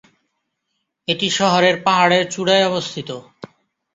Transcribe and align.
এটি 1.07 1.27
শহরের 1.29 1.75
পাহাড়ের 1.83 2.23
চূড়ায় 2.31 2.67
অবস্থিত। 2.67 3.09